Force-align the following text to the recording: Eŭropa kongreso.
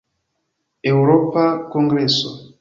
Eŭropa 0.91 1.45
kongreso. 1.75 2.35